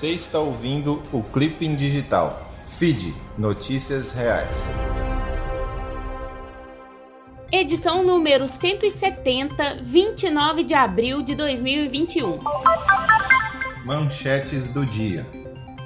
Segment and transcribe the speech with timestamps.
[0.00, 2.50] Você está ouvindo o Clipping Digital.
[2.66, 4.70] Feed Notícias Reais.
[7.52, 12.40] Edição número 170, 29 de abril de 2021.
[13.84, 15.26] Manchetes do dia.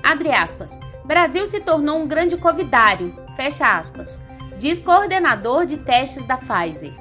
[0.00, 0.78] Abre aspas.
[1.04, 3.12] Brasil se tornou um grande covidário.
[3.34, 4.22] Fecha aspas.
[4.56, 6.92] Diz coordenador de testes da Pfizer.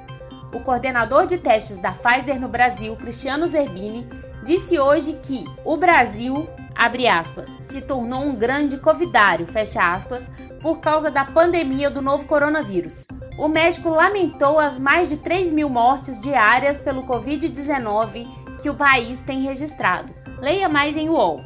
[0.52, 4.04] O coordenador de testes da Pfizer no Brasil, Cristiano Zerbini,
[4.42, 6.48] disse hoje que o Brasil,
[6.84, 10.30] abre aspas, se tornou um grande covidário, fecha aspas,
[10.60, 13.06] por causa da pandemia do novo coronavírus.
[13.38, 18.26] O médico lamentou as mais de 3 mil mortes diárias pelo Covid-19
[18.60, 20.12] que o país tem registrado.
[20.40, 21.40] Leia mais em UOL.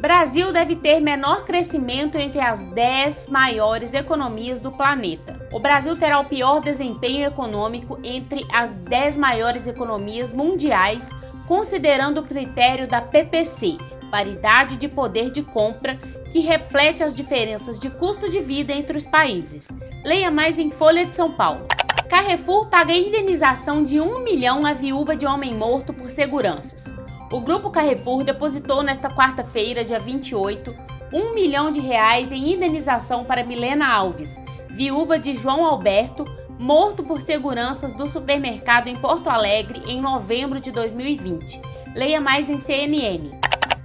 [0.00, 5.48] Brasil deve ter menor crescimento entre as 10 maiores economias do planeta.
[5.52, 11.10] O Brasil terá o pior desempenho econômico entre as 10 maiores economias mundiais,
[11.46, 13.76] considerando o critério da PPC,
[14.10, 15.96] paridade de poder de compra,
[16.32, 19.68] que reflete as diferenças de custo de vida entre os países.
[20.04, 21.66] Leia mais em Folha de São Paulo.
[22.08, 26.84] Carrefour paga indenização de 1 milhão à viúva de homem morto por seguranças.
[27.30, 30.74] O Grupo Carrefour depositou nesta quarta-feira, dia 28,
[31.12, 36.24] 1 milhão de reais em indenização para Milena Alves, viúva de João Alberto,
[36.58, 41.60] morto por seguranças do supermercado em Porto Alegre em novembro de 2020.
[41.94, 43.30] Leia mais em CNN.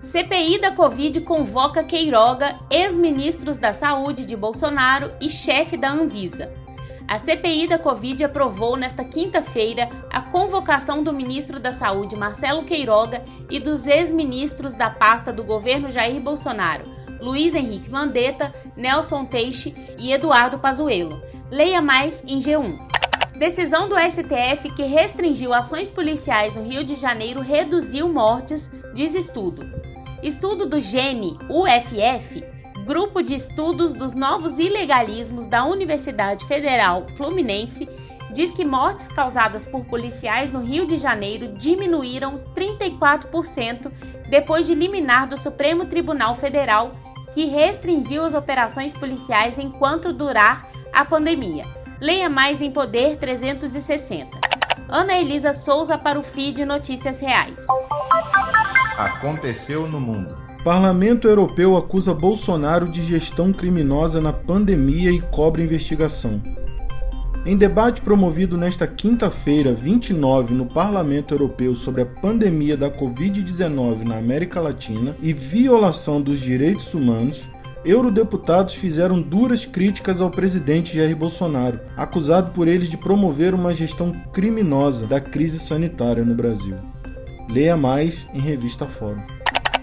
[0.06, 6.54] CPI da Covid convoca Queiroga, ex-ministros da Saúde de Bolsonaro e chefe da Anvisa.
[7.08, 13.24] A CPI da Covid aprovou nesta quinta-feira a convocação do ministro da Saúde, Marcelo Queiroga,
[13.50, 16.86] e dos ex-ministros da pasta do governo Jair Bolsonaro,
[17.20, 21.20] Luiz Henrique Mandetta, Nelson Teixe e Eduardo Pazuello.
[21.50, 22.78] Leia mais em G1.
[23.38, 29.66] Decisão do STF que restringiu ações policiais no Rio de Janeiro reduziu mortes, diz estudo.
[30.26, 32.44] Estudo do GENE UFF
[32.84, 37.88] Grupo de Estudos dos Novos Ilegalismos da Universidade Federal Fluminense
[38.34, 43.92] diz que mortes causadas por policiais no Rio de Janeiro diminuíram 34%
[44.28, 46.96] depois de liminar do Supremo Tribunal Federal
[47.32, 51.66] que restringiu as operações policiais enquanto durar a pandemia.
[52.02, 54.40] Leia mais em Poder 360.
[54.90, 57.60] Ana Elisa Souza para o feed Notícias Reais.
[58.98, 60.38] Aconteceu no mundo.
[60.64, 66.42] Parlamento Europeu acusa Bolsonaro de gestão criminosa na pandemia e cobra investigação.
[67.46, 74.16] Em debate promovido nesta quinta-feira, 29, no Parlamento Europeu sobre a pandemia da Covid-19 na
[74.18, 77.44] América Latina e violação dos direitos humanos,
[77.84, 84.14] eurodeputados fizeram duras críticas ao presidente Jair Bolsonaro, acusado por eles de promover uma gestão
[84.32, 86.78] criminosa da crise sanitária no Brasil.
[87.50, 89.22] Leia mais em Revista Fórum.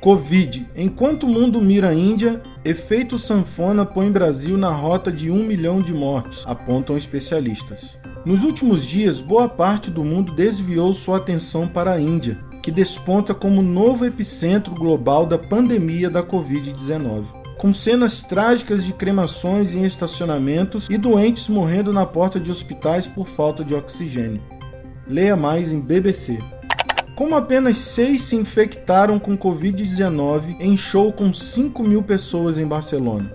[0.00, 0.68] Covid.
[0.74, 5.80] Enquanto o mundo mira a Índia, efeito sanfona põe Brasil na rota de um milhão
[5.80, 7.96] de mortes, apontam especialistas.
[8.26, 13.32] Nos últimos dias, boa parte do mundo desviou sua atenção para a Índia, que desponta
[13.32, 17.24] como novo epicentro global da pandemia da Covid-19.
[17.56, 23.28] Com cenas trágicas de cremações em estacionamentos e doentes morrendo na porta de hospitais por
[23.28, 24.42] falta de oxigênio.
[25.06, 26.38] Leia mais em BBC.
[27.14, 33.30] Como apenas seis se infectaram com Covid-19 em show com 5 mil pessoas em Barcelona.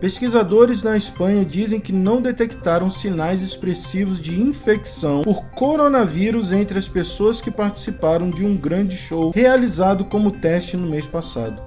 [0.00, 6.86] Pesquisadores na Espanha dizem que não detectaram sinais expressivos de infecção por coronavírus entre as
[6.86, 11.62] pessoas que participaram de um grande show realizado como teste no mês passado.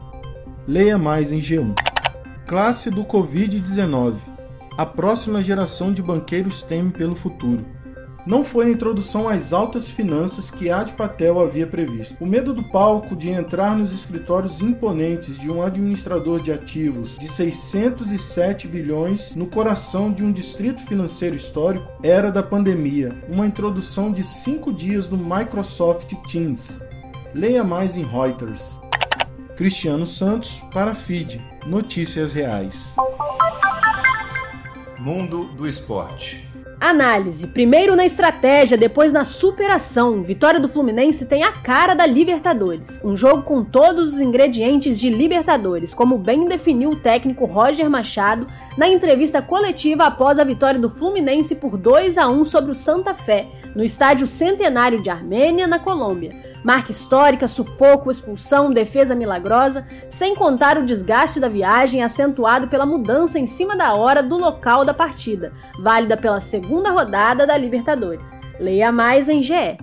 [0.67, 1.73] Leia mais em G1.
[2.45, 4.17] Classe do Covid-19.
[4.77, 7.66] A próxima geração de banqueiros teme pelo futuro
[8.27, 12.17] não foi a introdução às altas finanças que Ad Patel havia previsto.
[12.19, 17.27] O medo do palco de entrar nos escritórios imponentes de um administrador de ativos de
[17.27, 24.25] 607 bilhões no coração de um distrito financeiro histórico era da pandemia, uma introdução de
[24.25, 26.83] cinco dias no Microsoft Teams.
[27.33, 28.81] Leia mais em Reuters.
[29.56, 32.94] Cristiano Santos para Feed Notícias Reais.
[35.00, 36.56] Mundo do Esporte.
[36.79, 37.47] Análise.
[37.47, 40.21] Primeiro na estratégia, depois na superação.
[40.21, 43.00] Vitória do Fluminense tem a cara da Libertadores.
[43.03, 48.45] Um jogo com todos os ingredientes de Libertadores, como bem definiu o técnico Roger Machado
[48.77, 53.13] na entrevista coletiva após a vitória do Fluminense por 2 a 1 sobre o Santa
[53.13, 56.46] Fé, no estádio Centenário de Armênia, na Colômbia.
[56.68, 63.40] Marca histórica, sufoco, expulsão, defesa milagrosa, sem contar o desgaste da viagem acentuado pela mudança
[63.40, 68.36] em cima da hora do local da partida, válida pela segunda rodada da Libertadores.
[68.60, 69.78] Leia mais em GE.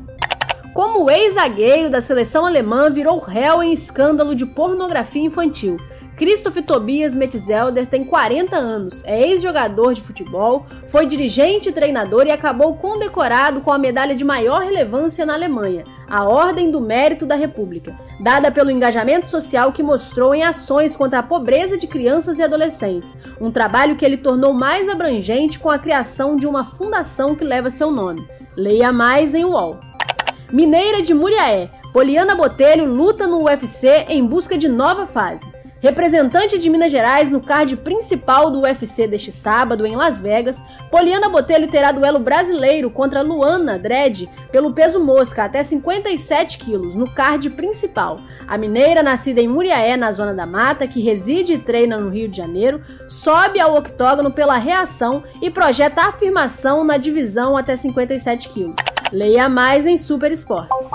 [0.74, 5.78] como o ex-zagueiro da seleção alemã virou réu em escândalo de pornografia infantil.
[6.16, 12.30] Christoph Tobias Metzelder tem 40 anos, é ex-jogador de futebol, foi dirigente e treinador e
[12.30, 17.34] acabou condecorado com a medalha de maior relevância na Alemanha, a Ordem do Mérito da
[17.34, 22.44] República, dada pelo engajamento social que mostrou em ações contra a pobreza de crianças e
[22.44, 27.42] adolescentes, um trabalho que ele tornou mais abrangente com a criação de uma fundação que
[27.42, 28.24] leva seu nome.
[28.56, 29.80] Leia mais em UOL.
[30.52, 35.53] Mineira de Muriaé, Poliana Botelho luta no UFC em busca de nova fase.
[35.84, 41.28] Representante de Minas Gerais no card principal do UFC deste sábado em Las Vegas, Poliana
[41.28, 47.50] Botelho terá duelo brasileiro contra Luana Dredd pelo peso mosca até 57 quilos no card
[47.50, 48.18] principal.
[48.48, 52.30] A mineira, nascida em Muriaé, na Zona da Mata, que reside e treina no Rio
[52.30, 58.76] de Janeiro, sobe ao octógono pela reação e projeta afirmação na divisão até 57 quilos.
[59.12, 60.88] Leia mais em Super Esportes.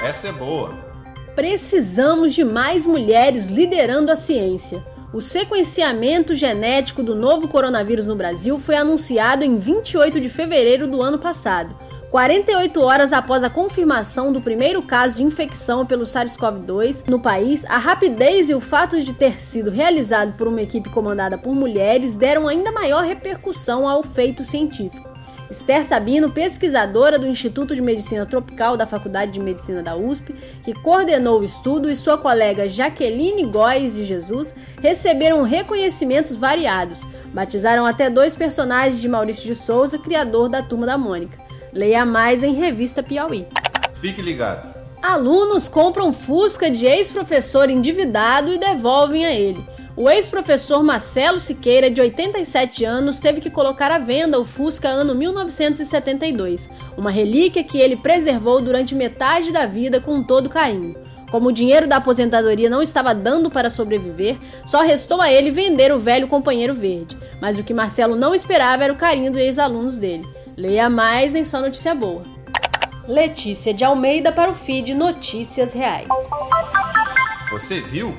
[0.00, 0.93] Essa é boa.
[1.34, 4.84] Precisamos de mais mulheres liderando a ciência.
[5.12, 11.02] O sequenciamento genético do novo coronavírus no Brasil foi anunciado em 28 de fevereiro do
[11.02, 11.76] ano passado.
[12.10, 17.78] 48 horas após a confirmação do primeiro caso de infecção pelo SARS-CoV-2 no país, a
[17.78, 22.46] rapidez e o fato de ter sido realizado por uma equipe comandada por mulheres deram
[22.46, 25.13] ainda maior repercussão ao feito científico.
[25.50, 30.72] Esther Sabino, pesquisadora do Instituto de Medicina Tropical da Faculdade de Medicina da USP, que
[30.72, 37.04] coordenou o estudo, e sua colega Jaqueline Góes de Jesus receberam reconhecimentos variados.
[37.32, 41.38] Batizaram até dois personagens de Maurício de Souza, criador da Turma da Mônica.
[41.72, 43.46] Leia mais em Revista Piauí.
[43.92, 44.74] Fique ligado.
[45.02, 49.62] Alunos compram Fusca de ex-professor endividado e devolvem a ele.
[49.96, 55.14] O ex-professor Marcelo Siqueira, de 87 anos, teve que colocar à venda o Fusca ano
[55.14, 60.96] 1972, uma relíquia que ele preservou durante metade da vida com todo carinho.
[61.30, 64.36] Como o dinheiro da aposentadoria não estava dando para sobreviver,
[64.66, 67.16] só restou a ele vender o velho companheiro verde.
[67.40, 70.26] Mas o que Marcelo não esperava era o carinho dos ex-alunos dele.
[70.56, 72.24] Leia mais em Só Notícia Boa.
[73.06, 76.08] Letícia de Almeida para o feed Notícias Reais.
[77.48, 78.16] Você viu?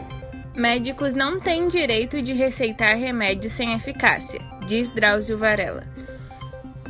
[0.55, 5.83] Médicos não têm direito de receitar remédios sem eficácia, diz Drauzio Varela.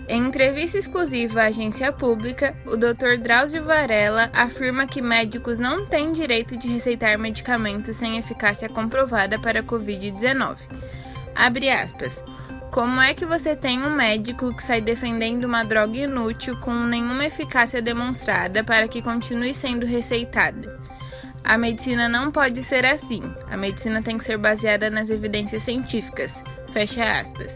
[0.07, 3.17] Em entrevista exclusiva à agência pública, o Dr.
[3.19, 9.61] Drauzio Varela afirma que médicos não têm direito de receitar medicamentos sem eficácia comprovada para
[9.61, 10.57] a Covid-19.
[11.33, 12.23] Abre aspas.
[12.71, 17.25] Como é que você tem um médico que sai defendendo uma droga inútil com nenhuma
[17.25, 20.79] eficácia demonstrada para que continue sendo receitada?
[21.45, 23.21] A medicina não pode ser assim.
[23.51, 26.43] A medicina tem que ser baseada nas evidências científicas.
[26.73, 27.55] Fecha aspas.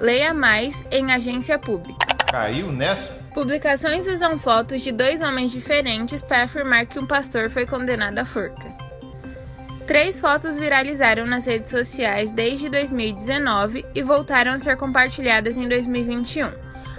[0.00, 2.06] Leia mais em agência pública.
[2.30, 3.22] Caiu nessa?
[3.34, 8.24] Publicações usam fotos de dois homens diferentes para afirmar que um pastor foi condenado à
[8.24, 8.72] forca.
[9.86, 16.48] Três fotos viralizaram nas redes sociais desde 2019 e voltaram a ser compartilhadas em 2021.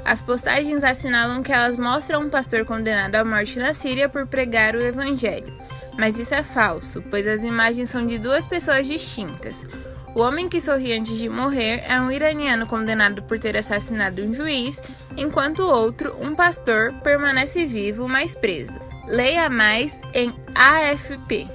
[0.05, 4.75] As postagens assinalam que elas mostram um pastor condenado à morte na Síria por pregar
[4.75, 5.64] o evangelho.
[5.97, 9.65] Mas isso é falso, pois as imagens são de duas pessoas distintas.
[10.13, 14.34] O homem que sorri antes de morrer é um iraniano condenado por ter assassinado um
[14.34, 14.77] juiz,
[15.17, 18.79] enquanto o outro, um pastor, permanece vivo, mas preso.
[19.08, 21.50] Leia mais em AFP.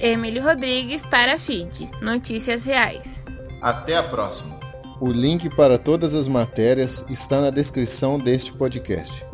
[0.00, 1.90] Emily Rodrigues para FID.
[2.02, 3.22] Notícias Reais.
[3.62, 4.60] Até a próxima.
[5.00, 9.25] O link para todas as matérias está na descrição deste podcast.